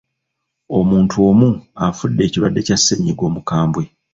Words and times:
Omuntu 0.77 1.15
omu 1.29 1.49
afudde 1.85 2.21
ekirwadde 2.27 2.61
kya 2.67 2.77
ssenyiga 2.79 3.23
omukambwe. 3.29 3.83